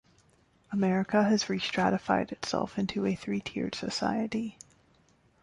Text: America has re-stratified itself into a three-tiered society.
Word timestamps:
America 0.71 1.23
has 1.25 1.47
re-stratified 1.47 2.31
itself 2.31 2.79
into 2.79 3.05
a 3.05 3.13
three-tiered 3.13 3.75
society. 3.75 4.57